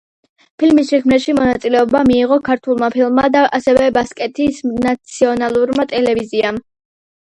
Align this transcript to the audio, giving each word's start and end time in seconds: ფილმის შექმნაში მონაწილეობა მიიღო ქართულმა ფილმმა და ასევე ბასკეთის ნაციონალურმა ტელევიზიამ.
ფილმის 0.61 0.87
შექმნაში 0.93 1.35
მონაწილეობა 1.39 2.01
მიიღო 2.07 2.39
ქართულმა 2.49 2.89
ფილმმა 2.97 3.27
და 3.37 3.45
ასევე 3.61 3.91
ბასკეთის 3.99 4.65
ნაციონალურმა 4.73 5.87
ტელევიზიამ. 5.93 6.59